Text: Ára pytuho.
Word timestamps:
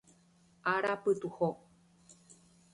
Ára 0.73 0.95
pytuho. 1.03 1.49